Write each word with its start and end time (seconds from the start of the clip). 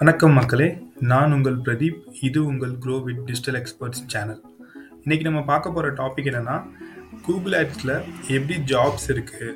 வணக்கம் 0.00 0.32
மக்களே! 0.32 0.66
நான் 1.10 1.32
உங்கள் 1.32 1.56
பிரதீப். 1.56 1.96
இது 2.20 2.46
உங்கள் 2.46 2.74
grow 2.82 2.96
with 3.04 3.22
digital 3.24 3.56
experts 3.60 4.02
channel. 4.06 4.42
இன்றைக்கி 5.04 5.22
நம்ம 5.22 5.40
பார்க்க 5.44 5.72
போகிற 5.72 5.88
டாபிக் 6.00 6.28
என்னன்னா, 6.30 6.56
கூகுள் 7.26 7.56
ஆப்ஸில் 7.60 7.92
எப்படி 8.36 8.56
ஜாப்ஸ் 8.72 9.06
இருக்குது 9.14 9.48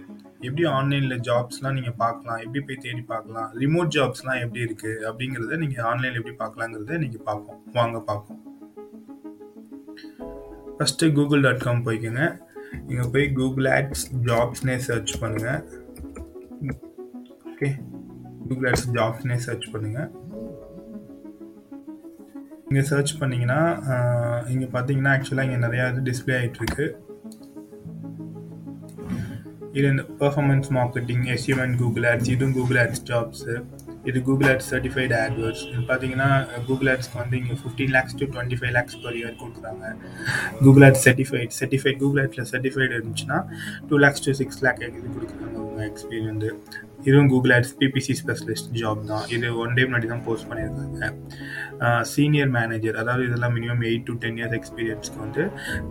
எப்படி 0.46 0.64
ஆன்லைனில் 0.64 1.22
ஜாப்ஸ்லாம் 1.28 1.76
நீங்கள் 1.78 1.96
பார்க்கலாம்? 1.96 2.40
எப்படி 2.44 2.62
போய் 2.68 2.80
தேடி 2.86 3.02
பார்க்கலாம்? 3.12 3.50
ரிமோட் 3.62 3.92
ஜாப்ஸ்லாம் 3.96 4.40
எப்படி 4.44 4.62
இருக்குது 4.66 5.04
அப்படிங்கிறத 5.10 5.58
நீங்கள் 5.64 5.84
ஆன்லைனில் 5.90 6.20
எப்படி 6.22 6.36
பார்க்கலாங்கிறத 6.42 6.98
நீங்கள் 7.04 7.24
பார்ப்போம். 7.28 7.60
வாங்க 7.78 8.00
பார்ப்போம். 8.00 8.40
ஃபஸ்ட்டு 10.78 11.12
கூகுள் 11.18 11.44
டாட் 11.46 11.64
காம் 11.66 11.84
போய்க்கோங்க 11.88 12.24
நீங்கள் 12.88 13.12
போய் 13.14 13.32
கூகுள் 13.38 13.70
ஆட்ஸ் 13.76 14.04
ஜாப்ஸ்னே 14.30 14.76
சர்ச் 14.88 15.14
பண்ணுங்கள் 15.22 15.62
ஓகே. 17.52 17.70
கூகுள் 18.48 18.68
ஆட்ஸ் 18.70 18.90
ஜாப்ஸ்னே 18.98 19.36
சர்ச் 19.46 19.68
பண்ணுங்கள் 19.72 20.10
இங்கே 22.72 22.84
சர்ச் 22.90 23.14
பண்ணீங்கன்னா, 23.20 23.62
இங்கே 24.52 24.68
பார்த்தீங்கன்னா, 24.74 25.14
ஆக்சுவலாக 25.14 25.48
இங்கே 25.48 25.62
நிறையா 25.64 25.86
இது 25.92 26.10
டிஸ்ப்ளே 26.10 26.36
ஆகிட்டுருக்கு 26.40 26.86
இது 29.78 29.84
இந்த 29.92 30.02
performance 30.20 30.68
marketing, 30.76 31.22
SEO 31.34 31.58
and 31.64 31.76
Google 31.82 32.06
ads 32.08 32.30
இதுவும் 32.32 32.54
கூகுள் 32.56 32.78
ஆட்ஸ் 32.82 33.02
ஜாப்ஸு. 33.10 33.54
இது 34.08 34.18
கூகுள் 34.26 34.48
ஆட்ஸ் 34.52 34.68
சர்டிஃபைட் 34.72 35.14
ஆட்வர்ட்ஸ். 35.20 35.62
இது 35.70 35.82
பார்த்தீங்கன்னா, 35.90 36.28
கூகுள் 36.68 36.90
ஆட்ஸ்க்கு 36.92 37.18
வந்து 37.20 37.36
இங்கே 37.40 37.56
fifteen 37.60 37.92
lakhs 37.96 38.16
to 38.20 38.26
twenty 38.34 38.58
five 38.60 38.74
lakhs 38.78 38.98
per 39.04 39.16
year 39.20 39.36
கொடுக்குறாங்க 39.42 39.84
Google 40.64 40.86
ads 40.88 41.04
certified 41.08 41.56
certified 41.60 42.00
Google 42.02 42.22
ஆட்ஸில் 42.24 42.50
certified 42.54 42.94
இருந்துச்சுன்னா, 42.98 43.38
two 43.90 43.98
lakhs 44.04 44.24
to 44.26 44.34
six 44.40 44.60
lakh 44.66 44.82
இது 44.88 45.06
கொடுக்குறாங்க 45.16 45.56
உங்கள் 45.68 45.88
எக்ஸ்பீரியன்ஸு. 45.92 46.50
இதுவும் 47.08 47.30
Google 47.32 47.52
ads 47.56 47.74
PPC 47.80 48.14
specialist 48.20 48.70
job 48.80 49.00
தான். 49.12 49.24
இது 49.34 49.46
ஒன் 49.62 49.74
டே 49.76 49.84
முன்னாடி 49.88 50.08
தான் 50.12 50.24
போஸ்ட் 50.28 50.48
பண்ணியிருக்காங்க. 50.50 51.00
சீனியர் 52.12 52.50
மேனேஜர் 52.56 52.96
அதாவது 53.02 53.22
இதெல்லாம் 53.28 53.54
மினிமம் 53.56 53.82
எயிட் 53.88 54.04
டூ 54.08 54.14
10 54.24 54.36
இயர்ஸ் 54.40 54.56
எக்ஸ்பீரியன்ஸ்க்கு 54.58 55.18
வந்து 55.24 55.42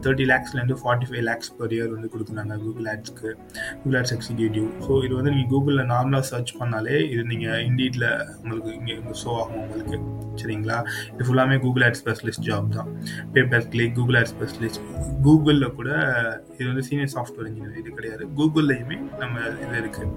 30 0.03 0.27
லேக்ஸ்லேருந்து 0.31 0.77
45 0.83 1.23
லேக்ஸ் 1.29 1.51
பர் 1.59 1.73
இயர் 1.77 1.91
வந்து 1.95 2.09
கொடுக்குறாங்க 2.13 2.57
Google 2.65 2.87
ஆட்ஸ்க்கு. 2.93 3.29
Google 3.81 3.97
ads 3.99 4.15
executive. 4.17 4.67
So 4.85 4.91
இது 5.05 5.13
வந்து 5.19 5.33
நீங்கள் 5.35 5.51
கூகுளில் 5.53 5.89
நார்மலாக 5.93 6.25
சர்ச் 6.31 6.53
பண்ணாலே, 6.61 6.95
இது 7.13 7.23
நீங்கள் 7.33 7.61
இண்டீட்டில் 7.67 8.07
உங்களுக்கு 8.41 8.71
இங்கே 8.79 8.95
ஷோ 9.23 9.33
ஆகும் 9.41 9.61
உங்களுக்கு. 9.65 9.99
சரிங்களா? 10.41 10.77
இது 11.13 11.25
ஃபுல்லாமே 11.27 11.55
கூகுள் 11.65 11.83
ஆட்ஸ் 11.87 12.01
ஸ்பெஷலிஸ்ட் 12.03 12.45
ஜாப் 12.49 12.69
தான். 12.77 12.89
Paper 13.35 13.67
click, 13.73 13.95
Google 13.99 14.17
ads 14.19 14.33
specialist. 14.35 14.85
கூகுளில் 15.25 15.75
கூட 15.79 15.89
இது 16.57 16.67
வந்து 16.69 16.85
சீனியர் 16.87 17.11
சாஃப்ட்வேர் 17.15 17.47
இன்ஜினியர் 17.49 17.79
இது 17.81 17.91
கிடையாது. 17.99 18.23
கூகுள்லேயுமே 18.39 18.97
நம்ம 19.21 19.43
இது 19.65 19.75
இருக்குது 19.81 20.07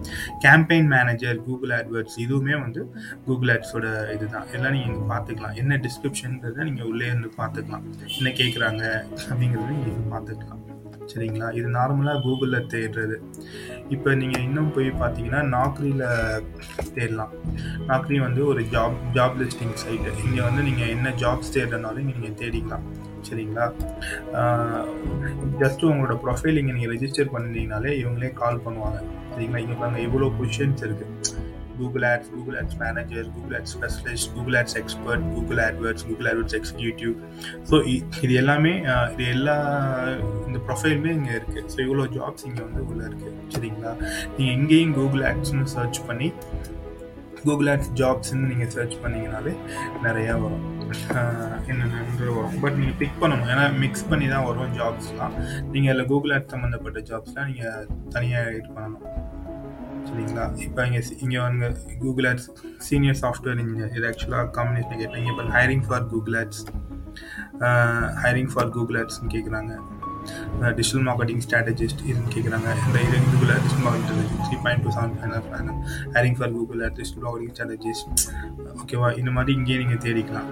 கேம்பெயின் 0.45 0.83
மேனேஜர், 0.84 1.42
கூகுள் 1.44 1.70
ஆட்வர்ட்ஸ் 1.70 2.18
இதுவுமே 2.18 2.60
வந்து 2.60 2.94
கூகுள் 3.24 3.48
ஆட்ஸோட 3.48 4.14
இதுதான். 4.14 4.46
எல்லாம் 4.52 4.72
நீங்க 4.72 4.92
இங்க 4.92 5.06
பார்த்துக்கலாம். 5.14 5.54
என்ன 5.54 5.77
டிஸ்கிரிப்ஷன்ங்கிறத 5.77 6.64
நீங்க 6.64 6.84
உள்ளே 6.84 7.06
இருந்து 7.06 7.30
பார்த்துக்கலாம். 7.36 7.86
என்ன 8.18 8.30
கேட்குறாங்க 8.40 8.84
அப்படிங்கிறத 9.30 9.72
நீங்க 9.80 10.16
பார்த்துக்கலாம். 10.16 10.62
சரிங்களா? 11.14 11.52
இது 11.55 11.68
நார்மலாக 11.68 12.20
கூகுளில் 12.22 12.68
தேடுறது. 12.74 13.16
இப்போ 13.88 14.14
நீங்கள் 14.14 14.42
இன்னும் 14.42 14.72
போய் 14.72 14.88
பார்த்தீங்கன்னா, 14.90 15.40
நாக்ரியில் 15.56 16.06
தேடலாம். 16.94 17.32
நாக்ரி 17.88 18.18
வந்து 18.20 18.46
ஒரு 18.46 18.62
ஜாப் 18.62 18.96
ஜாப் 19.12 19.36
லிஸ்டிங் 19.40 19.77
சைட்டு 19.82 20.12
இங்கே 20.24 20.40
வந்து 20.40 20.62
நீங்கள் 20.62 20.88
என்ன 20.88 21.10
ஜாப்ஸ் 21.10 21.52
தேடுறனாலும் 21.55 22.08
நீங்கள் 22.10 22.36
தேடிக்கலாம். 22.42 22.86
சரிங்களா? 23.28 23.67
ஜஸ்ட்டு 25.62 25.62
ஜஸ்ட் 25.62 25.89
உங்களோட 25.92 26.14
ப்ரொஃபைல் 26.27 26.58
இங்கே 26.61 26.75
நீங்கள் 26.77 26.92
ரெஜிஸ்டர் 26.94 27.33
பண்ணீங்கனாலே 27.34 27.91
இவங்களே 28.03 28.30
கால் 28.42 28.64
பண்ணுவாங்க. 28.67 29.00
சரிங்களா? 29.33 29.62
இங்கே 29.64 29.77
பாருங்கள் 29.80 30.07
எவ்வளோ 30.08 30.29
பொசிஷன்ஸ் 30.39 30.85
இருக்கு. 30.86 31.07
Google 31.79 32.05
ads, 32.11 32.29
Google 32.35 32.57
ads 32.58 32.77
manager, 32.83 33.29
Google 33.36 33.55
ads 33.58 33.73
specialist, 33.77 34.29
Google 34.35 34.57
ads 34.58 34.77
expert, 34.80 35.24
Google 35.36 35.61
AdWords, 35.64 36.05
Google 36.08 36.29
AdWords 36.30 36.57
executive. 36.58 37.14
So 37.70 37.74
இது 38.24 38.35
எல்லாமே 38.42 38.74
இது 39.14 39.24
எல்லா 39.36 39.56
இந்த 40.48 40.61
ப்ரொஃபைலுமே 40.68 41.12
இங்கே 41.18 41.35
இருக்குது 41.41 41.67
ஸோ 41.74 41.80
இவ்வளோ 41.86 42.05
ஜாப்ஸ் 42.18 42.46
இங்கே 42.51 42.62
வந்து 42.67 42.85
உள்ளே 42.91 43.05
இருக்குது 43.08 43.35
சரிங்களா? 43.55 43.95
நீங்கள் 44.36 44.55
எங்கேயும் 44.58 44.95
கூகுள் 45.01 45.27
ஆட்ஸ்ன்னு 45.30 45.67
சர்ச் 45.77 46.01
பண்ணி, 46.11 46.30
கூகுள் 47.42 47.70
ஆட்ஸ் 47.74 47.92
ஜாப்ஸ்ன்னு 48.02 48.51
நீங்கள் 48.52 48.73
சர்ச் 48.77 48.96
பண்ணிங்கனாலே 49.02 49.55
நிறையா 50.06 50.36
வரும். 50.45 50.64
என்னென்னு 51.70 52.32
வரும். 52.38 52.58
பட் 52.62 52.77
நீங்கள் 52.80 52.98
பிக் 53.02 53.18
பண்ணணும். 53.22 53.48
ஏன்னா 53.52 53.64
மிக்ஸ் 53.82 54.08
பண்ணி 54.10 54.27
தான் 54.34 54.46
வரும் 54.48 54.74
ஜாப்ஸ்லாம். 54.78 55.34
நீங்கள் 55.74 55.92
அதில் 55.92 56.10
கூகுள் 56.12 56.34
ஆட் 56.36 56.52
சம்மந்தப்பட்ட 56.55 57.00
ஜாப்ஸ்லாம் 57.10 57.48
நீங்கள் 57.52 57.88
தனியாக 58.16 58.56
இது 58.58 58.68
பண்ணணும். 58.77 59.05
சரிங்களா? 60.08 60.46
இப்போ 60.64 60.80
இங்கே 60.88 61.02
இங்கே 61.24 61.40
வந்து 61.46 61.68
Google 62.05 62.27
ads 62.30 62.48
senior 62.86 63.20
software 63.22 63.60
engineer 63.62 63.94
இது 63.98 64.06
ஆக்சுவலாக 64.10 64.50
காம்பினேஷன் 64.56 65.00
கேட்டேன். 65.02 65.28
இப்போ 65.32 65.44
hiring 65.58 65.84
for 65.88 66.08
Google 66.12 66.36
ads. 66.42 66.62
Hiring 68.24 68.50
for 68.55 68.72
Google 68.76 68.98
ஆட்ஸ்னு 69.02 69.32
கேட்குறாங்க. 69.36 69.74
டிஜிட்டல் 70.76 71.05
மார்க்கெட்டிங் 71.08 71.42
ஸ்ட்ராட்டஜிஸ்ட் 71.46 72.02
இதுன்னு 72.11 72.30
கேட்குறாங்க. 72.34 72.68
இந்த 72.86 72.98
இது 73.06 73.16
Google 73.32 73.50
ads 73.55 73.66
digital 73.66 73.86
marketing 73.86 74.30
3.275 74.46 75.42
per 75.48 75.56
annum. 75.61 75.76
Hiring 76.14 76.38
for 76.38 76.55
Google 76.56 76.82
ads 76.86 76.98
digital 77.00 77.24
marketing 77.26 77.52
strategist. 77.56 78.08
ஓகேவா? 78.82 79.11
இந்த 79.22 79.30
மாதிரி 79.38 79.52
இங்கேயே 79.58 79.78
நீங்கள் 79.82 80.02
தேடிக்கலாம். 80.06 80.48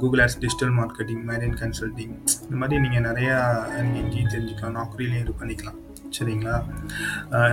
கூகுள் 0.00 0.22
ஆட்ஸ் 0.24 0.38
டிஜிட்டல் 0.42 0.72
மார்க்கெட்டிங், 0.80 1.22
மேரின் 1.30 1.56
கன்சல்டிங் 1.62 2.14
இந்த 2.44 2.56
மாதிரி 2.60 2.80
நீங்கள் 2.84 3.04
நிறையா 3.08 3.36
நீங்கள் 3.84 4.02
எங்கேயும் 4.04 4.32
தெரிஞ்சுக்கலாம். 4.34 4.76
நாக்ரிலையும் 4.80 5.22
இது 5.24 5.34
பண்ணிக்கலாம். 5.42 5.78
சரிங்களா? 6.16 6.56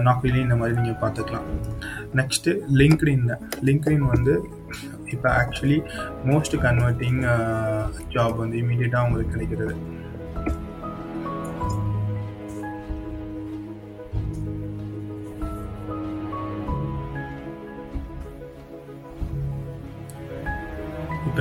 நாக்ரிலையும் 0.07 0.47
இந்த 0.47 0.57
மாதிரி 0.61 0.75
நீங்கள் 0.79 0.99
பார்த்துக்கலாம். 1.03 1.47
நெக்ஸ்ட்டு 2.19 2.51
லிங்க்டின்ல. 2.81 3.35
லிங்க்டின் 3.67 4.05
வந்து 4.15 4.33
இப்போ 5.13 5.29
ஆக்சுவலி 5.41 5.79
மோஸ்ட் 6.29 6.55
கன்வெர்ட்டிங் 6.65 7.21
ஜாப் 8.13 8.37
வந்து 8.43 8.59
இமீடியட்டாக 8.63 9.07
உங்களுக்கு 9.07 9.33
கிடைக்கிறது. 9.35 9.75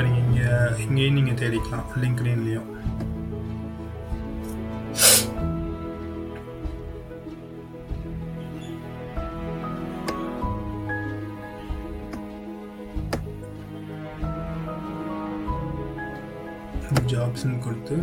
இப்போ 0.00 0.12
நீங்கள் 0.12 0.26
இங்கே 0.26 0.82
இங்கேயும் 0.82 1.16
நீங்கள் 1.16 1.38
தேடிக்கலாம். 1.40 1.88
லிங்க்டின்லயும். 2.02 2.68
ஜாப்ஸ்ன்னு 17.10 17.58
கொடுத்து 17.66 17.96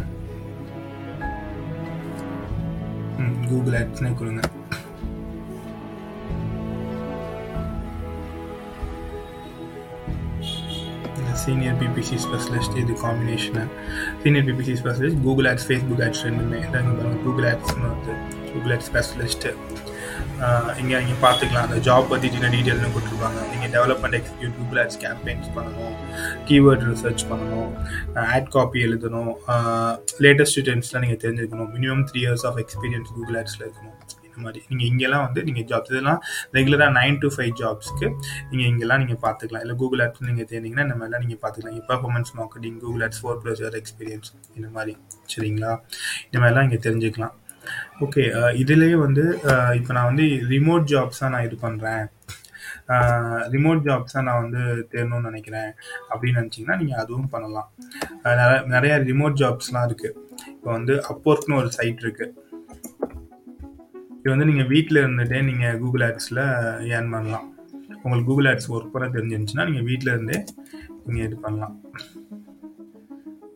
ம் 3.24 3.36
கூகுள் 3.50 3.78
ஆட்ஸ்னே 3.80 4.12
கொடுங்க 4.14 4.42
சீனியர் 11.46 11.78
பிபிசி 11.82 12.18
ஸ்பெஷலிஸ்ட் 12.26 12.78
இது 12.84 12.94
combination. 13.06 13.64
Senior 14.22 14.48
PPC 14.50 14.76
specialist, 14.82 15.22
Google 15.28 15.50
ads, 15.52 15.68
Facebook 15.70 16.04
ads 16.06 16.24
2மே. 16.28 16.60
இதாங்க 16.68 16.92
பாருங்கள் 17.00 17.24
கூகுள் 17.26 17.48
ஆட்ஸ்னு 17.52 17.88
வந்து 17.94 18.14
கூகுள் 18.54 18.74
ஆட்ஸ் 18.76 18.90
ஸ்பெஷலிஸ்ட்டு. 18.92 19.52
இங்கே 20.82 20.96
இங்கே 21.04 21.16
பார்த்துக்கலாம். 21.24 21.68
அந்த 21.68 21.78
ஜாப் 21.88 22.10
பற்றி 22.12 22.28
சின்ன 22.34 22.48
டீட்டெயில்னு 22.56 22.92
கொடுத்துருப்பாங்க 22.96 23.40
நீங்கள் 23.52 23.72
development 23.76 24.18
execute 24.20 24.54
Google 24.60 24.80
ads 24.84 25.00
campaigns 25.06 25.50
பண்ணணும். 25.56 25.96
கீவேர்ட் 26.50 26.86
ரிசர்ச் 26.92 27.24
பண்ணணும். 27.32 27.72
ஆட் 28.34 28.52
காப்பி 28.56 28.86
எழுதணும். 28.88 29.32
லேட்டஸ்ட் 30.26 30.62
ட்ரெண்ட்ஸ்லாம் 30.68 31.06
நீங்கள் 31.06 31.22
தெரிஞ்சுக்கணும் 31.26 31.72
minimum 31.78 32.06
three 32.12 32.22
years 32.26 32.46
of 32.50 32.60
experience 32.66 33.12
Google 33.18 33.40
ஆட்ஸில் 33.42 33.66
இருக்கணும். 33.68 33.98
இந்த 34.38 34.46
மாதிரி 34.48 34.62
நீங்கள் 34.72 34.88
இங்கெல்லாம் 34.92 35.24
வந்து 35.26 35.42
நீங்கள் 35.48 35.66
ஜாப்ஸ் 35.70 35.92
இதெல்லாம் 35.94 36.20
ரெகுலராக 36.56 36.92
நைன் 36.98 37.18
டு 37.24 37.28
ஃபைவ் 37.36 37.54
ஜாப்ஸ்க்கு 37.62 38.08
நீங்கள் 38.50 38.70
இங்கெல்லாம் 38.72 39.02
நீங்கள் 39.04 39.22
பார்த்துக்கலாம். 39.24 39.64
இல்லை 39.66 39.76
கூகுள் 39.82 40.02
ஆப்ஸ் 40.06 40.28
நீங்கள் 40.30 40.48
தேர்ந்தீங்கன்னா 40.52 40.86
இந்த 40.88 40.98
மாதிரிலாம் 41.00 41.24
நீங்கள் 41.26 41.42
பார்த்துக்கலாம். 41.44 41.82
Performance 41.90 42.32
marketing, 42.40 42.78
Google 42.84 43.04
apps 43.08 43.22
four 43.24 43.40
plus 43.44 43.78
experience 43.82 44.30
இந்த 44.58 44.70
மாதிரி 44.76 44.94
சரிங்களா? 45.34 45.72
இந்த 46.28 46.38
மாதிரிலாம் 46.42 46.68
இங்கே 46.70 46.82
தெரிஞ்சுக்கலாம். 46.88 47.36
ஓகே. 48.06 48.24
இதுலேயே 48.64 48.98
வந்து 49.06 49.24
இப்போ 49.80 49.92
நான் 49.98 50.10
வந்து 50.12 50.26
ரிமோட் 50.54 50.86
ஜாப்ஸாக 50.94 51.32
நான் 51.36 51.48
இது 51.50 51.58
பண்ணுறேன் 51.66 52.06
ரிமோட் 53.54 53.82
ஜாப்ஸாக 53.88 54.22
நான் 54.28 54.42
வந்து 54.44 54.62
தேடணும்னு 54.92 55.30
நினைக்கிறேன் 55.30 55.72
அப்படின்னு 56.12 56.40
நினச்சிங்கன்னா 56.42 56.78
நீங்கள் 56.82 57.02
அதுவும் 57.04 57.32
பண்ணலாம். 57.34 57.70
நிறைய 58.74 58.94
நெ 59.00 59.08
ரிமோட் 59.12 59.40
ஜாப்ஸ்லாம் 59.42 59.88
இருக்குது 59.90 60.16
இப்போ 60.54 60.70
வந்து 60.78 60.94
அப்போர்க்னு 61.12 61.58
ஒரு 61.62 61.70
சைட் 61.78 62.04
இருக்குது 62.06 62.34
இது 64.28 64.34
வந்து 64.34 64.48
நீங்கள் 64.48 64.68
வீட்டில் 64.72 65.00
இருந்துகிட்டே 65.02 65.38
நீங்கள் 65.50 65.78
கூகுள் 65.82 66.02
ஆட்ஸில் 66.06 66.40
ஏர்ன் 66.94 67.12
பண்ணலாம். 67.14 67.46
உங்களுக்கு 68.02 68.28
கூகுள் 68.30 68.48
ஆட்ஸ் 68.50 68.68
ஒர்க் 68.74 68.90
பண்ண 68.94 69.06
தெரிஞ்சிருந்துச்சுன்னா, 69.14 69.66
நீங்கள் 69.70 69.86
வீட்டில் 69.90 70.12
இருந்தே 70.14 70.38
நீங்கள் 71.06 71.26
இது 71.28 71.36
பண்ணலாம். 71.44 71.76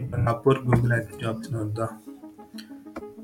இப்போ 0.01 0.21
அப்போ 0.33 0.49
ஒர்க் 0.51 0.69
கூகுள் 0.69 0.93
ஆட்ஸ் 0.97 1.17
ஜாப்ஸ்னு 1.23 1.59
வருதா? 1.61 1.87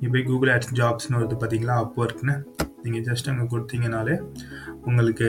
இப்போ 0.06 0.24
கூகுள் 0.30 0.52
ஆட்ஸ் 0.56 0.74
ஜாப்ஸ்னு 0.80 1.18
வருது 1.20 1.38
பார்த்தீங்களா? 1.44 1.78
அப்வொர்க்ன்னு. 1.84 2.36
நீங்கள் 2.84 3.06
ஜஸ்ட் 3.10 3.30
அங்கே 3.34 3.48
கொடுத்தீங்கனாலே 3.54 4.18
உங்களுக்கு 4.90 5.28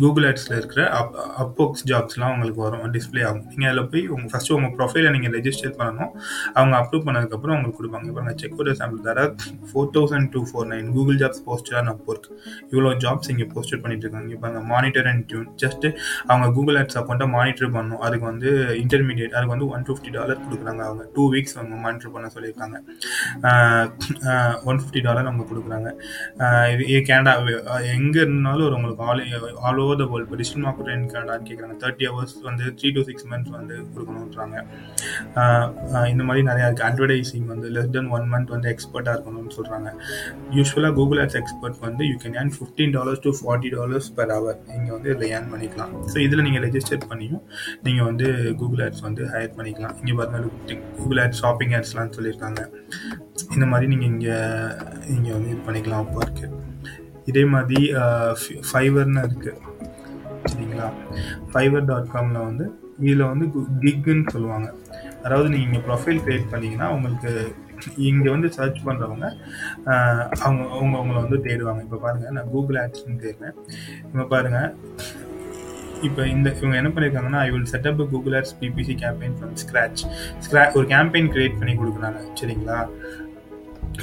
கூகுள் 0.00 0.26
ஆட்ஸில் 0.28 0.56
இருக்கிற 0.58 0.82
அப் 0.98 1.14
அப்போக்ஸ் 1.42 1.84
ஜாப்ஸ்லாம் 1.90 2.32
உங்களுக்கு 2.34 2.60
வரும் 2.64 2.84
டிஸ்ப்ளே 2.96 3.22
ஆகும். 3.28 3.44
நீங்கள் 3.50 3.70
அதில் 3.70 3.88
போய் 3.92 4.02
உங்கள் 4.14 4.30
ஃபஸ்ட்டு 4.32 4.54
உங்கள் 4.56 4.72
ப்ரொஃபைலை 4.78 5.10
நீங்கள் 5.16 5.34
ரெஜிஸ்டர் 5.38 5.74
பண்ணணும். 5.80 6.10
அவங்க 6.56 6.74
அப்ரூவ் 6.80 7.04
பண்ணதுக்கப்புறம் 7.08 7.54
உங்களுக்கு 7.56 7.78
கொடுப்பாங்க. 7.80 8.06
இப்போ 8.10 8.22
நான் 8.26 8.38
செக் 8.42 8.58
ஒரு 8.64 8.74
சாம்பிள் 8.80 9.04
தர 9.08 9.24
four 9.70 9.90
thousand 9.96 10.30
two 10.34 10.42
four 10.50 10.68
nine 10.72 10.88
Google 10.96 11.18
jobs 11.22 11.42
poster 11.48 11.78
and 11.80 11.92
Upwork 11.94 12.28
இவ்வளோ 12.72 12.92
ஜாப்ஸ் 13.04 13.30
இங்கே 13.34 13.46
போஸ்டர் 13.54 13.82
பண்ணிட்டு 13.84 14.06
இருக்காங்க. 14.06 14.30
இப்போ 14.36 14.48
அந்த 14.50 14.62
மானிட்டர் 14.72 15.08
அண்ட் 15.12 15.24
டியூன் 15.30 15.48
ஜஸ்ட்டு 15.64 15.92
அவங்க 16.30 16.48
கூகுள் 16.58 16.78
ஆட்ஸ் 16.82 16.98
அக்கௌண்ட்டை 17.02 17.28
மானிட்டர் 17.36 17.72
பண்ணணும் 17.76 18.02
அதுக்கு 18.08 18.26
வந்து 18.32 18.50
இன்டர்மீடியட் 18.82 19.36
அதுக்கு 19.36 19.54
வந்து 19.56 19.68
ஒன் 19.74 19.86
ஃபிஃப்டி 19.88 20.12
டாலர் 20.18 20.42
கொடுக்குறாங்க 20.46 20.82
அவங்க. 20.88 21.04
டூ 21.16 21.26
வீக்ஸ் 21.34 21.56
அவங்க 21.58 21.76
மானிட்டர் 21.86 22.14
பண்ண 22.16 22.30
சொல்லியிருக்காங்க. 22.36 22.76
ஒன் 24.68 24.80
ஃபிஃப்டி 24.82 25.02
டாலர் 25.08 25.28
அவங்க 25.30 25.46
கொடுக்குறாங்க. 25.52 25.88
இது 26.74 26.82
இது 26.92 27.00
கேனடா 27.10 27.34
எங்கே 27.96 28.20
இருந்தாலும் 28.26 28.66
ஒரு 28.68 28.76
உங்களுக்கு 28.78 28.97
all 29.06 29.20
all 29.66 29.80
over 29.82 29.98
the 30.00 30.04
world 30.10 30.26
இப்போ 30.26 30.36
டிஜிட்டல் 30.40 30.64
மார்க்கெட் 30.66 30.88
கேனடான்னு 31.14 31.46
கேட்குறாங்க 31.48 31.76
தேர்ட்டி 31.82 32.06
ஹவர்ஸ் 32.10 32.34
வந்து 32.48 32.64
த்ரீ 32.78 32.88
டு 32.96 33.02
சிக்ஸ் 33.08 33.26
மந்த்ஸ் 33.30 33.54
வந்து 33.58 33.76
கொடுக்கணுன்றாங்க 33.92 34.56
இந்த 36.12 36.22
மாதிரி 36.28 36.42
நிறையா 36.50 36.66
இருக்குது 36.68 36.88
அட்வர்டைஸிங் 36.90 37.46
வந்து 37.52 37.68
லெஸ் 37.76 37.92
தென் 37.96 38.10
ஒன் 38.16 38.26
மந்த் 38.32 38.52
வந்து 38.56 38.70
எக்ஸ்பர்ட்டாக 38.74 39.14
இருக்கணும்னு 39.16 39.54
சொல்கிறாங்க 39.58 39.88
யூஸ்வலாக 40.58 40.92
கூகுள் 40.98 41.20
ஆட்ஸ் 41.24 41.38
எக்ஸ்பர்ட் 41.42 41.78
வந்து 41.86 42.04
you 42.10 42.16
can 42.24 42.38
earn 42.40 42.54
fifteen 42.58 42.94
dollars 42.98 43.22
to 43.26 43.32
forty 43.40 43.70
dollars 43.76 44.10
per 44.18 44.32
hour 44.36 44.58
நீங்கள் 44.72 44.94
வந்து 44.96 45.10
இதில் 45.14 45.30
ஏர்ன் 45.36 45.50
பண்ணிக்கலாம். 45.54 45.92
ஸோ 46.12 46.16
இதில் 46.26 46.44
நீங்கள் 46.48 46.64
ரெஜிஸ்டர் 46.66 47.08
பண்ணியும் 47.12 47.42
நீங்கள் 47.86 48.08
வந்து 48.10 48.26
கூகுள் 48.62 48.82
ஆட்ஸ் 48.86 49.04
வந்து 49.08 49.24
ஹையர் 49.34 49.56
பண்ணிக்கலாம். 49.58 49.96
இங்கே 50.02 50.16
பார்த்தீங்கன்னா 50.20 50.78
கூகுள் 51.00 51.20
ஆட்ஸ் 51.24 51.42
ஷாப்பிங் 51.44 51.74
ஆட்ஸ்லாம் 51.78 52.14
சொல்லியிருக்காங்க. 52.18 52.60
இந்த 53.56 53.66
மாதிரி 53.72 53.86
நீங்கள் 53.92 54.10
இங்கே 54.14 54.36
இங்கே 55.16 55.32
வந்து 55.36 55.50
இது 55.54 55.60
பண்ணிக்கலாம் 55.68 56.04
அப்போ 56.04 56.20
இருக்குது 56.26 56.56
இதே 57.30 57.44
மாதிரி 57.54 57.80
ஃபைவர்னு 58.70 59.22
இருக்குது 59.28 59.54
சரிங்களா? 60.50 60.88
ஃபைவர் 61.52 61.88
டாட் 61.90 62.12
காமில் 62.14 62.46
வந்து 62.48 62.66
இதில் 63.04 63.28
வந்து 63.30 63.46
கிக்குன்னு 63.82 64.32
சொல்லுவாங்க. 64.34 64.68
அதாவது 65.26 65.48
நீங்கள் 65.56 65.82
ப்ரொஃபைல் 65.86 66.20
க்ரியேட் 66.24 66.52
பண்ணீங்கன்னா 66.52 66.88
உங்களுக்கு 66.96 67.30
இங்கே 68.10 68.28
வந்து 68.34 68.48
சர்ச் 68.56 68.80
பண்ணுறவங்க 68.86 69.26
அவங்க 70.46 70.62
அவங்க 70.76 70.94
அவங்கள 70.98 71.16
வந்து 71.24 71.38
தேடுவாங்க. 71.46 71.80
இப்போ 71.86 71.98
பாருங்கள் 72.04 72.34
நான் 72.36 72.50
கூகுள் 72.54 72.78
ஆட்ஸ்னு 72.82 73.22
தேடுறேன். 73.24 73.56
இப்போ 74.10 74.26
பாருங்கள் 74.34 74.70
இப்போ 76.06 76.22
இந்த 76.32 76.48
இவங்க 76.58 76.76
என்ன 76.80 76.90
பண்ணியிருக்காங்கன்னா 76.94 77.40
I 77.46 77.48
will 77.54 77.70
setup 77.72 78.02
Google 78.14 78.34
ads 78.38 78.56
PPC 78.58 78.94
campaign 79.04 79.36
from 79.38 79.54
scratch 79.62 80.02
ஸ்க்ரா 80.44 80.62
ஒரு 80.78 80.86
கேம்பெயின் 80.94 81.30
கிரியேட் 81.34 81.58
பண்ணி 81.60 81.74
கொடுக்குறாங்க. 81.80 82.20
சரிங்களா? 82.40 82.78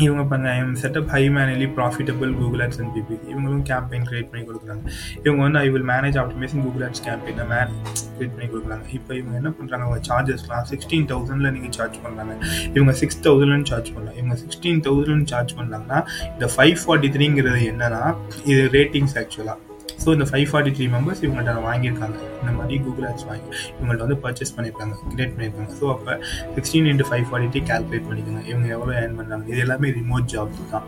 இவங்க 0.04 0.24
பண்ண 0.32 0.54
setup 0.82 1.10
high 1.14 1.22
manually 1.36 1.68
profitable 1.78 2.32
Google 2.40 2.62
ads 2.66 2.80
and 2.82 2.92
PPC 2.96 3.28
இவங்களும் 3.34 3.64
கேம்பெயின் 3.70 4.06
கிரியேட் 4.10 4.30
பண்ணி 4.32 4.44
கொடுக்குறாங்க. 4.48 4.84
இவங்க 5.26 5.42
வந்து 5.46 5.60
I 5.60 5.68
will 5.74 5.88
manage 5.92 6.18
optimization 6.24 6.64
Google 6.66 6.84
ads 6.88 7.04
கேம்பெயினை 7.08 7.46
man 7.54 7.72
create 8.16 8.34
பண்ணி 8.36 8.48
கொடுக்குறாங்க. 8.54 8.86
இப்போ 8.98 9.12
இவங்க 9.20 9.36
என்ன 9.42 9.52
பண்ணுறாங்க 9.60 9.86
அவங்க 9.88 10.02
சார்ஜஸ்லாம் 10.10 10.68
சிக்ஸ்டீன் 10.72 11.08
தௌசண்டில் 11.12 11.54
நீங்கள் 11.58 11.76
சார்ஜ் 11.78 12.00
பண்ணுறாங்க 12.06 12.36
இவங்க 12.78 12.96
சிக்ஸ் 13.02 13.22
தௌசண்ட்னு 13.28 13.70
சார்ஜ் 13.72 13.94
பண்ணலாம் 13.96 14.18
இவங்க 14.22 14.38
சிக்ஸ்டீன் 14.44 14.84
தௌசண்ட்னு 14.90 15.30
சார்ஜ் 15.34 15.56
பண்ணாங்கன்னா 15.60 16.02
இந்த 16.34 16.50
ஃபைவ் 16.56 16.78
ஃபார்ட்டி 16.84 17.12
த்ரீங்கிறது 17.18 17.62
என்னன்னா 17.74 18.04
இது 18.52 18.64
ரேட்டிங்ஸ் 18.78 19.18
ஆக்சுவலாக 19.24 19.65
ஸோ 20.06 20.12
இந்த 20.16 20.28
ஃபைவ் 20.32 20.48
ஃபார்ட்டி 20.52 20.74
த்ரீ 20.78 20.88
மெம்பர்ஸ் 20.96 21.22
இவங்கள்ட்ட 21.26 21.54
வாங்கியிருக்காங்க. 21.68 22.18
இந்த 22.42 22.52
மாதிரி 22.58 22.82
கூகுள் 22.88 23.08
ஆட்ஸ் 23.12 23.28
வாங்கி 23.30 23.48
இவங்கள்ட்ட 23.78 24.04
வந்து 24.08 24.20
பர்ச்சேஸ் 24.26 24.54
பண்ணியிருக்காங்க. 24.58 24.96
கிரியேட் 25.14 25.34
பண்ணியிருக்காங்க. 25.36 25.72
ஸோ 25.80 25.88
அப்போ 25.96 26.14
sixteen 26.58 26.90
into 26.92 27.08
five 27.12 27.26
forty 27.30 27.50
three 27.56 27.64
calculate 27.72 28.08
பண்ணிக்கோங்க. 28.10 28.44
இவங்க 28.52 28.68
எவ்வளோ 28.78 28.94
ஏர்ன் 29.02 29.18
பண்ணுறாங்க 29.22 29.48
இது 29.54 29.64
எல்லாமே 29.66 29.90
ரிமோட் 30.00 30.28
ஜாப்ஸ் 30.36 30.70
தான். 30.74 30.88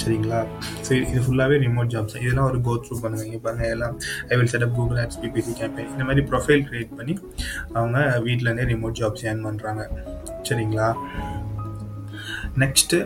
சரிங்களா? 0.00 0.38
சரி 0.86 1.00
இது 1.10 1.20
ஃபுல்லாகவே 1.24 1.56
ரிமோட் 1.64 1.90
ஜாப்ஸ் 1.94 2.16
இதெல்லாம் 2.22 2.48
ஒரு 2.50 2.58
கோ 2.66 2.72
த்ரூ 2.84 2.96
பண்ணுங்க. 3.02 3.24
இங்கே 3.28 3.40
பாருங்கள் 3.44 3.72
எல்லாம் 3.74 3.94
I 4.30 4.36
will 4.38 4.50
setup 4.52 4.74
Google 4.78 4.98
ads 5.02 5.18
PPC 5.24 5.52
campaign 5.60 5.92
இந்த 5.94 6.04
மாதிரி 6.08 6.22
ப்ரொஃபைல் 6.30 6.64
க்ரியேட் 6.68 6.92
பண்ணி 6.98 7.14
அவங்க 7.78 7.98
வீட்டிலேருந்தே 8.26 8.66
ரிமோட் 8.72 8.98
ஜாப்ஸ் 9.00 9.24
ஏர்ன் 9.30 9.44
பண்ணுறாங்க 9.48 9.84
சரிங்களா? 10.48 10.88
நெக்ஸ்ட்டு 12.64 12.98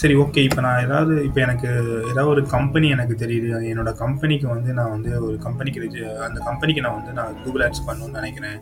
சரி 0.00 0.14
ஓகே 0.22 0.40
இப்போ 0.48 0.60
நான் 0.64 0.82
ஏதாவது 0.84 1.14
இப்போ 1.26 1.40
எனக்கு 1.44 1.68
ஏதாவது 2.10 2.30
ஒரு 2.34 2.42
கம்பெனி 2.52 2.86
எனக்கு 2.94 3.14
தெரியுது. 3.22 3.48
என்னோட 3.70 3.90
கம்பெனிக்கு 4.02 4.46
வந்து 4.52 4.70
நான் 4.78 4.92
வந்து 4.94 5.10
ஒரு 5.26 5.36
கம்பெனிக்கு 5.46 5.82
ரெஜி 5.82 6.00
அந்த 6.26 6.38
கம்பெனிக்கு 6.46 6.84
நான் 6.84 6.96
வந்து 6.98 7.12
நான் 7.18 7.34
கூகுள் 7.42 7.64
ஆட்ஸ் 7.66 7.84
பண்ணணும்னு 7.88 8.18
நினைக்கிறேன் 8.20 8.58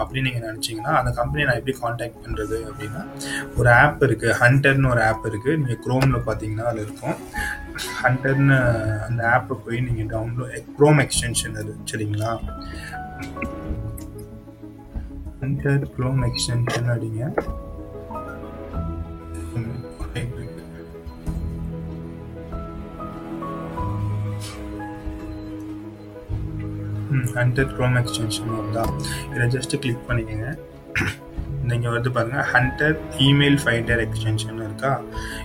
அப்படின்னு 0.00 0.26
நீங்கள் 0.28 0.44
நினச்சிங்கன்னா 0.48 0.92
அந்த 1.00 1.12
கம்பெனியை 1.20 1.46
நான் 1.48 1.60
எப்படி 1.60 1.74
காண்டாக்ட் 1.82 2.20
பண்ணுறது 2.24 2.58
அப்படின்னா 2.70 3.02
ஒரு 3.60 3.70
ஆப் 3.82 4.04
இருக்குது 4.08 4.36
ஹண்டர்னு 4.42 4.92
ஒரு 4.94 5.02
ஆப் 5.08 5.26
இருக்குது 5.30 5.56
நீங்கள் 5.62 5.80
க்ரோமில் 5.86 6.26
பார்த்தீங்கன்னா 6.28 6.68
அதில் 6.70 6.84
இருக்கும். 6.86 7.16
ஹண்டர்னு 8.02 8.58
அந்த 9.08 9.22
ஆப்பை 9.36 9.56
போய் 9.64 9.84
நீங்கள் 9.88 10.10
டவுன்லோட் 10.14 10.70
க்ரோம் 10.78 11.02
எக்ஸ்டென்ஷன் 11.06 11.58
அது 11.62 11.74
சரிங்களா? 11.92 12.32
ஹண்டர் 15.42 15.84
க்ரோம் 15.96 16.22
எக்ஸ்டென்ஷன் 16.30 16.90
அப்படிங்க. 16.94 17.24
ஹண்ட்ரட் 27.38 27.72
க்ரோம் 27.78 27.96
எக்ஸ்டென்ஷன் 28.00 28.72
தான் 28.78 28.92
இதை 29.34 29.46
ஜஸ்ட்டு 29.56 29.80
கிளிக் 29.84 30.06
பண்ணிக்கோங்க. 30.08 30.50
நீங்கள் 31.70 31.90
வந்து 31.90 32.10
பாருங்கள் 32.12 32.46
ஹண்டர் 32.52 32.94
இமெயில் 33.18 33.58
ஃபைண்டர் 33.64 34.00
எக்ஸ்டென்ஷன் 34.06 34.62
இருக்கா? 34.66 35.00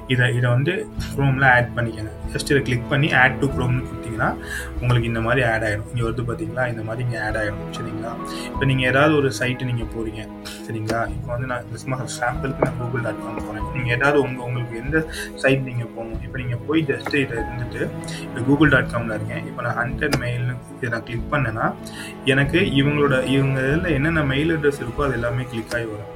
இதை 0.08 0.36
இதை 0.36 0.50
வந்து 0.50 0.74
க்ரோமில் 1.16 1.46
ஆட் 1.56 1.72
பண்ணிக்கோங்க. 1.76 2.14
ஜஸ்ட் 2.34 2.52
இதை 2.54 2.62
கிளிக் 2.62 2.90
பண்ணி 2.90 3.12
ஆட் 3.24 3.38
டு 3.42 3.48
க்ரோம்னு 3.48 3.84
பார்த்தீங்கன்னா 4.18 4.82
உங்களுக்கு 4.82 5.10
இந்த 5.12 5.22
மாதிரி 5.28 5.42
ஆட் 5.52 5.66
ஆகிடும் 5.68 5.90
இங்கே 5.92 6.06
வந்து 6.10 6.24
பார்த்தீங்களா? 6.30 6.64
இந்த 6.74 6.82
மாதிரி 6.88 7.04
இங்கே 7.06 7.20
ஆட் 7.26 7.38
ஆகிடும் 7.42 7.74
சரிங்களா? 7.78 8.12
இப்போ 8.52 8.66
நீங்கள் 8.70 8.88
ஏதாவது 8.92 9.14
ஒரு 9.20 9.30
சைட்டு 9.40 9.70
நீங்கள் 9.72 9.90
போகிறீங்க 9.96 10.22
சரிங்களா? 10.66 11.02
இப்போ 11.16 11.30
வந்து 11.36 11.50
நான் 11.52 11.68
சும்மா 11.84 11.98
சாம்பிளுக்கு 12.20 12.66
நான் 12.68 12.78
கூகுள் 12.82 13.04
டாட் 13.08 13.22
காம் 13.26 13.40
போகிறேன் 13.48 13.68
நீங்கள் 13.78 13.96
ஏதாவது 13.98 14.20
உங்கள் 14.26 14.46
உங்களுக்கு 14.48 14.82
எந்த 14.84 14.98
சைட் 15.44 15.68
நீங்கள் 15.70 15.92
போகணும்? 15.96 16.22
இப்போ 16.28 16.40
நீங்கள் 16.44 16.64
போய் 16.70 16.88
ஜஸ்ட்டு 16.92 17.22
இதை 17.26 17.36
இருந்துட்டு 17.44 17.82
இப்போ 18.28 18.44
கூகுள் 18.50 18.74
டாட் 18.76 18.92
காமில் 18.94 19.16
இருக்கேன். 19.18 19.46
இப்போ 19.52 19.64
நான் 19.68 19.78
ஹண்ட்ரட் 19.82 20.18
மெயில்னு 20.24 20.56
இதை 20.78 20.92
நான் 20.96 21.08
கிளிக் 21.10 21.32
பண்ணேன்னா 21.36 21.68
எனக்கு 22.34 22.60
இவங்களோட 22.82 23.16
இவங்க 23.36 23.60
இதில் 23.70 23.96
என்னென்ன 23.98 24.26
மெயில் 24.34 24.54
அட்ரஸ் 24.58 24.84
இருக்கோ 24.86 25.06
அது 25.08 25.18
எல்லாமே 25.20 25.46
கிளிக் 25.54 25.76
ஆகி 25.78 25.88
வரும். 25.94 26.14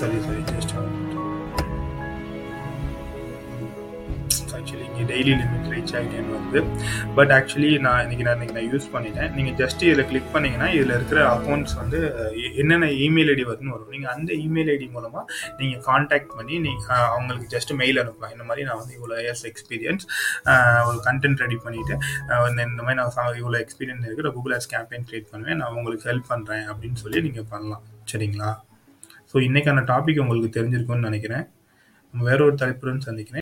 சரி 0.00 0.16
சரி 0.26 0.40
just 0.50 0.72
actually 0.78 1.11
daily 5.12 5.32
limit 5.42 5.68
reach 5.74 5.94
ஆகிட்டேன்னு 5.98 6.34
வந்து 6.38 6.60
பட் 7.18 7.32
ஆக்சுவலி 7.38 7.72
நான் 7.86 8.00
இன்றைக்கி 8.04 8.24
நான் 8.28 8.36
இன்றைக்கி 8.38 8.56
நான் 8.58 8.68
யூஸ் 8.72 8.88
பண்ணிட்டேன். 8.94 9.30
நீங்கள் 9.38 9.56
ஜஸ்ட் 9.62 9.82
இதில் 9.88 10.06
கிளிக் 10.10 10.30
பண்ணிங்கன்னா 10.34 10.68
இதில் 10.76 10.94
இருக்கிற 10.98 11.20
அக்கௌண்ட்ஸ் 11.34 11.74
வந்து 11.82 11.98
என்னென்ன 12.62 12.90
இமெயில் 13.06 13.30
ஐடி 13.34 13.44
வருதுன்னு 13.50 13.74
வரும். 13.74 13.92
நீங்கள் 13.94 14.12
அந்த 14.16 14.30
இமெயில் 14.46 14.70
ஐடி 14.74 14.88
மூலமாக 14.96 15.24
நீங்கள் 15.60 15.82
காண்டாக்ட் 15.90 16.32
பண்ணி 16.38 16.56
நீங்கள் 16.66 17.06
அவங்களுக்கு 17.14 17.48
ஜஸ்ட் 17.54 17.72
மெயில் 17.82 18.00
அனுப்பலாம். 18.04 18.34
இந்த 18.36 18.46
மாதிரி 18.50 18.66
நான் 18.68 18.80
வந்து 18.82 18.94
இவ்வளோ 18.98 19.16
இயர்ஸ் 19.24 19.44
எக்ஸ்பீரியன்ஸ் 19.50 20.04
ஒரு 20.88 20.98
கண்டென்ட் 21.08 21.42
ரெடி 21.44 21.58
பண்ணிவிட்டு 21.66 21.94
இந்த 22.72 22.82
மாதிரி 22.86 22.98
நான் 23.00 23.38
இவ்வளோ 23.42 23.58
எக்ஸ்பீரியன்ஸ் 23.64 24.06
இருக்கிற 24.08 24.30
கூகுள் 24.36 24.54
ஆஸ் 24.58 24.70
கேம்பெயின் 24.74 25.06
க்ரியேட் 25.10 25.30
பண்ணுவேன். 25.32 25.58
நான் 25.62 25.76
உங்களுக்கு 25.80 26.08
ஹெல்ப் 26.10 26.30
பண்ணுறேன் 26.32 26.64
அப்படின்னு 26.72 27.00
சொல்லி 27.04 27.20
நீங்கள் 27.28 27.48
பண்ணலாம். 27.54 27.84
சரிங்களா? 28.12 28.50
ஸோ 29.32 29.38
இன்றைக்கான 29.48 29.84
டாபிக் 29.92 30.22
உங்களுக்கு 30.24 30.56
தெரிஞ்சிருக்கும்னு 30.58 31.08
நினைக்கிறேன். 31.10 31.46
வேற 32.14 32.38
ஒரு 32.48 32.56
தலைப்புடன் 32.62 33.06
சந்திக்கிறேன். 33.08 33.41